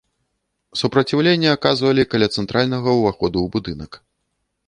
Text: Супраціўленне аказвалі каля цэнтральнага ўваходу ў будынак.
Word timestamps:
Супраціўленне 0.79 1.49
аказвалі 1.57 2.07
каля 2.15 2.27
цэнтральнага 2.37 2.89
ўваходу 2.99 3.37
ў 3.45 3.57
будынак. 3.57 3.91